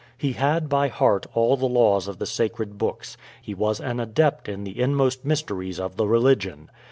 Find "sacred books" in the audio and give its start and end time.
2.25-3.17